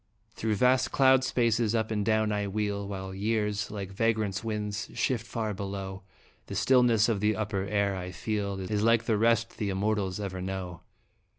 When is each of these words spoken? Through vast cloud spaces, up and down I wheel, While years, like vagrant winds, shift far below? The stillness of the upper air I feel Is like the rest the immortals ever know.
Through 0.31 0.55
vast 0.55 0.91
cloud 0.91 1.23
spaces, 1.23 1.75
up 1.75 1.91
and 1.91 2.03
down 2.03 2.31
I 2.31 2.47
wheel, 2.47 2.87
While 2.87 3.13
years, 3.13 3.69
like 3.69 3.91
vagrant 3.91 4.43
winds, 4.43 4.89
shift 4.95 5.27
far 5.27 5.53
below? 5.53 6.01
The 6.47 6.55
stillness 6.55 7.07
of 7.07 7.19
the 7.19 7.35
upper 7.35 7.65
air 7.65 7.95
I 7.95 8.09
feel 8.11 8.59
Is 8.59 8.81
like 8.81 9.03
the 9.03 9.15
rest 9.19 9.59
the 9.59 9.69
immortals 9.69 10.19
ever 10.19 10.41
know. 10.41 10.81